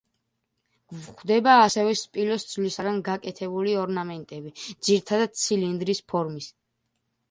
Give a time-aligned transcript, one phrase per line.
[0.93, 6.55] გვხვდება ასევე სპილოს ძვლისაგან გაკეთებული ორნამენტები, ძირითადად ცილინდრის ფორმის.